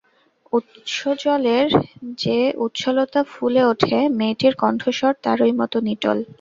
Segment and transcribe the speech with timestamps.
[0.53, 1.67] উৎসজলের
[2.17, 6.19] যে উচ্ছলতা ফুলে ওঠে, মেয়েটির কণ্ঠস্বর তারই মতো নিটোল।